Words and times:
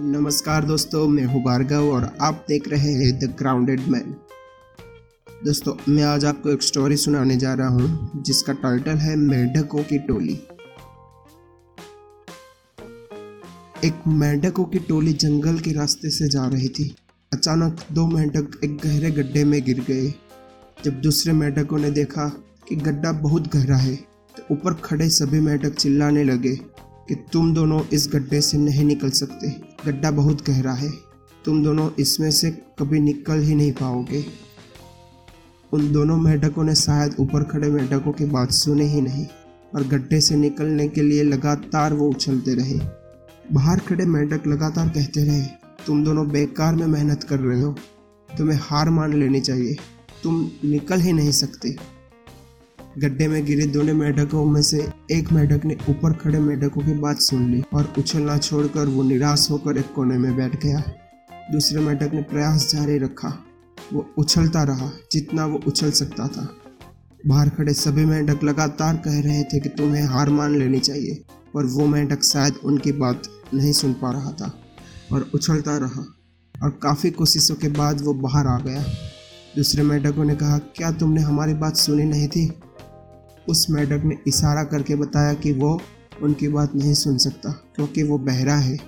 नमस्कार 0.00 0.64
दोस्तों, 0.64 1.06
मैं 1.08 1.24
हूँ 1.24 1.42
भार्गव 1.44 1.88
और 1.92 2.04
आप 2.20 2.44
देख 2.48 2.68
रहे 2.68 2.92
हैं 2.92 3.18
द 3.18 3.24
ग्राउंडेड 3.38 3.80
मैन 3.88 4.14
दोस्तों, 5.44 5.74
मैं 5.88 6.02
आज 6.02 6.24
आपको 6.24 6.50
एक 6.50 6.62
स्टोरी 6.62 6.96
सुनाने 6.96 7.36
जा 7.36 7.52
रहा 7.54 7.68
हूँ, 7.68 8.22
जिसका 8.22 8.52
टाइटल 8.52 8.96
है 8.98 9.16
मेंढकों 9.16 9.82
की 9.82 9.98
टोली। 9.98 10.38
एक 13.84 14.06
मेंढकों 14.06 14.64
की 14.64 14.78
टोली 14.78 15.12
जंगल 15.14 15.58
के 15.58 15.72
रास्ते 15.72 16.10
से 16.10 16.28
जा 16.28 16.46
रही 16.46 16.68
थी। 16.70 16.94
अचानक 17.32 17.84
दो 17.92 18.06
मेंढक 18.06 18.58
एक 18.64 18.78
गहरे 18.84 19.10
गड्ढे 19.12 19.44
में 19.44 19.60
गिर 19.64 19.84
गए। 19.88 20.12
जब 20.84 21.00
दूसरे 21.00 21.32
मेंढकों 21.32 21.78
ने 21.78 21.90
देखा 21.92 22.28
कि 22.68 22.76
गड्ढा 22.78 23.12
बहुत 23.20 23.52
गहरा 23.54 23.76
है 23.76 23.96
तो 24.34 24.42
ऊपर 24.50 24.80
खड़े 24.84 25.08
सभी 25.10 25.40
मेंढक 25.40 25.74
चिल्लाने 25.74 26.24
लगे। 26.24 26.58
कि 27.10 27.16
तुम 27.32 27.54
दोनों 27.54 27.82
इस 27.92 28.10
गड्ढे 28.12 28.40
से 28.40 28.58
नहीं 28.58 28.84
निकल 28.84 29.10
सकते। 29.10 29.48
गड्ढा 29.86 30.10
बहुत 30.10 30.46
गहरा 30.46 30.72
है। 30.72 30.90
तुम 31.44 31.64
दोनों 31.64 31.90
इसमें 31.98 32.30
से 32.30 32.50
कभी 32.50 33.00
निकल 33.00 33.40
ही 33.40 33.54
नहीं 33.54 33.72
पाओगे। 33.72 34.24
उन 35.72 35.92
दोनों 35.92 36.16
मेढकों 36.16 36.64
ने 36.64 36.74
शायद 36.74 37.14
ऊपर 37.20 37.42
खड़े 37.42 37.70
मेढकों 37.70 38.12
की 38.12 38.24
बात 38.24 38.50
सुनी 38.50 38.84
ही 38.84 39.00
नहीं 39.00 39.26
और 39.74 39.82
गड्ढे 39.82 40.20
से 40.20 40.36
निकलने 40.36 40.88
के 40.88 41.02
लिए 41.02 41.22
लगातार 41.22 41.94
वो 41.94 42.08
उछलते 42.08 42.54
रहे। 42.54 42.80
बाहर 43.52 43.78
खड़े 43.78 44.04
मेढक 44.04 44.46
लगातार 44.46 44.88
कहते 44.88 45.24
रहे, 45.24 45.42
तुम 45.86 46.04
दोनों 46.04 46.28
बेकार 46.28 46.74
में 46.74 46.86
मेहनत 46.86 47.22
कर 47.22 47.40
रहे 47.40 47.60
हो। 47.60 47.76
तुम्हें 48.38 48.58
हार 48.62 48.90
मान 48.90 49.20
लेनी 49.20 49.40
चाहिए। 49.40 49.76
तुम 50.22 50.50
निकल 50.64 51.00
ही 51.00 51.12
नहीं 51.12 51.32
सकते। 51.32 51.76
गड्ढे 52.98 53.28
में 53.28 53.44
गिरे 53.44 53.66
दोनों 53.66 53.94
मेढकों 53.94 54.44
में 54.44 54.62
से 54.62 54.78
एक 55.10 55.32
मेढक 55.32 55.64
ने 55.64 55.76
ऊपर 55.88 56.12
खड़े 56.12 56.38
मेढकों 56.38 56.80
की 56.80 56.94
बात 56.94 57.18
सुन 57.18 57.50
ली 57.50 57.62
और 57.74 57.92
उछलना 57.98 58.38
छोड़कर 58.38 58.86
वो 58.86 59.02
निराश 59.02 59.50
होकर 59.50 59.76
एक 59.76 59.92
कोने 59.94 60.18
में 60.18 60.36
बैठ 60.36 60.64
गया। 60.64 60.82
दूसरे 61.52 61.80
मेढक 61.80 62.14
ने 62.14 62.22
प्रयास 62.22 62.70
जारी 62.74 62.98
रखा। 62.98 63.28
वो 63.92 64.14
उछलता 64.18 64.62
रहा, 64.62 64.90
जितना 65.12 65.46
वो 65.46 65.60
उछल 65.66 65.90
सकता 65.90 66.28
था। 66.28 66.48
बाहर 67.26 67.48
खड़े 67.48 67.74
सभी 67.74 68.04
मेंढक 68.04 68.44
लगातार 68.44 68.96
कह 68.96 69.20
रहे 69.20 69.42
थे 69.42 69.60
कि 69.60 69.68
तुम्हें 69.68 70.02
हार 70.02 70.28
मान 70.28 70.58
लेनी 70.58 70.78
चाहिए, 70.78 71.22
पर 71.54 71.64
वो 71.64 71.86
मेंढक 71.86 72.22
शायद 72.22 72.54
उनकी 72.64 72.92
बात 72.92 73.22
नहीं 73.54 73.72
सुन 73.72 73.92
पा 73.92 74.10
रहा 74.10 74.32
था 74.32 74.52
और 75.12 75.30
उछलता 75.34 75.76
रहा 75.78 76.04
और 76.62 76.70
काफ़ी 76.82 77.10
कोशिशों 77.10 77.54
के 77.54 77.68
बाद 77.68 78.00
वो 78.00 78.14
बाहर 78.14 78.46
आ 78.46 78.58
गया। 78.58 78.82
दूसरे 79.56 79.82
मेंढकों 79.82 80.24
ने 80.24 80.34
कहा, 80.34 80.58
क्या 80.58 80.90
तुमने 80.92 81.20
हमारी 81.20 81.54
बात 81.54 81.76
सुनी 81.76 82.04
नहीं 82.04 82.28
थी? 82.28 82.60
उस 83.50 83.66
मेढक 83.70 84.04
ने 84.04 84.16
इशारा 84.26 84.64
करके 84.64 84.94
बताया 84.94 85.34
कि 85.34 85.52
वो 85.52 85.80
उनकी 86.22 86.48
बात 86.48 86.74
नहीं 86.74 86.94
सुन 86.94 87.18
सकता, 87.18 87.50
क्योंकि 87.50 88.02
वो 88.02 88.18
बहरा 88.18 88.56
है। 88.56 88.78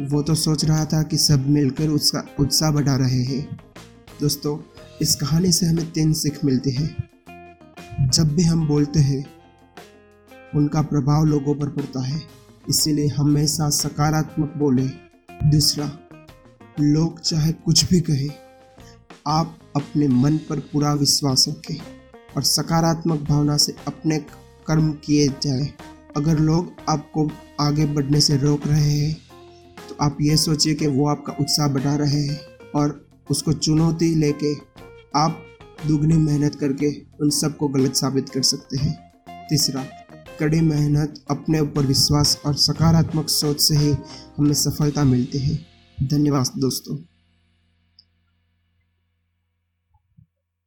वो 0.00 0.22
तो 0.22 0.34
सोच 0.34 0.64
रहा 0.64 0.84
था 0.84 1.02
कि 1.02 1.18
सब 1.18 1.48
मिलकर 1.48 1.88
उसका 1.88 2.22
उत्साह 2.40 2.70
बढ़ा 2.70 2.96
रहे 2.96 3.22
हैं। 3.22 3.58
दोस्तों, 4.20 4.58
इस 5.02 5.14
कहानी 5.14 5.52
से 5.52 5.66
हमें 5.66 5.90
तीन 5.90 6.12
सीख 6.12 6.44
मिलती 6.44 6.70
है। 6.70 6.96
जब 8.00 8.34
भी 8.34 8.42
हम 8.42 8.66
बोलते 8.66 9.00
हैं, 9.00 9.24
उनका 10.54 10.82
प्रभाव 10.82 11.24
लोगों 11.24 11.54
पर 11.54 11.68
पड़ता 11.68 12.02
है। 12.02 12.22
इसीलिए 12.68 13.06
हमेशा 13.08 13.68
सकारात्मक 13.70 14.52
बोले। 14.56 14.86
दूसरा, 15.44 15.90
लोग 16.80 17.20
चाहे 17.20 17.52
कुछ 17.52 17.84
भी 17.84 18.00
कहे, 18.00 18.28
आप 19.26 19.58
अपने 19.76 20.08
मन 20.08 20.36
पर 20.36 20.58
पूरा 20.58 20.92
विश्वास 20.94 21.44
रखें। 21.48 21.99
और 22.36 22.42
सकारात्मक 22.42 23.20
भावना 23.20 23.56
से 23.56 23.74
अपने 23.86 24.18
कर्म 24.66 24.92
किए 25.04 25.26
जाए। 25.42 25.68
अगर 26.16 26.38
लोग 26.38 26.72
आपको 26.88 27.28
आगे 27.60 27.86
बढ़ने 27.86 28.20
से 28.20 28.36
रोक 28.36 28.66
रहे 28.66 28.90
हैं 28.90 29.14
तो 29.88 29.96
आप 30.00 30.16
ये 30.20 30.36
सोचिए 30.36 30.74
कि 30.74 30.86
वो 30.86 31.08
आपका 31.08 31.32
उत्साह 31.40 31.68
बढ़ा 31.68 31.94
रहे 31.96 32.20
हैं 32.20 32.40
और 32.76 33.08
उसको 33.30 33.52
चुनौती 33.52 34.14
लेके 34.14 34.54
आप 35.18 35.42
दुगनी 35.86 36.16
मेहनत 36.16 36.54
करके 36.54 36.90
उन 37.20 37.30
सबको 37.30 37.68
गलत 37.68 37.94
साबित 37.94 38.28
कर 38.28 38.42
सकते 38.42 38.78
हैं। 38.78 38.92
तीसरा, 39.50 39.84
कड़ी 40.40 40.60
मेहनत 40.60 41.22
अपने 41.30 41.60
ऊपर 41.60 41.86
विश्वास 41.86 42.38
और 42.46 42.54
सकारात्मक 42.56 43.28
सोच 43.28 43.60
से 43.60 43.76
ही 43.76 43.90
हमें 44.38 44.52
सफलता 44.54 45.04
मिलती 45.04 45.38
है। 45.38 45.58
धन्यवाद 45.98 46.50
दोस्तों। 46.58 46.96